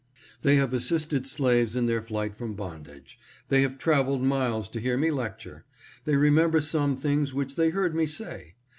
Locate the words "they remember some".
6.05-6.97